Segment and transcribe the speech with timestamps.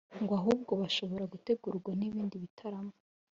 [0.21, 2.93] ngo ahubwo hashobora gutegurwa n’ibindi bitaramo